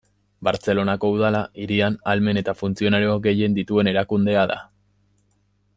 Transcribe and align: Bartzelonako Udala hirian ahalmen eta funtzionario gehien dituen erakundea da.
Bartzelonako 0.47 1.11
Udala 1.17 1.41
hirian 1.65 1.97
ahalmen 2.05 2.41
eta 2.43 2.57
funtzionario 2.63 3.19
gehien 3.27 3.59
dituen 3.59 3.93
erakundea 3.93 4.47
da. 4.55 4.59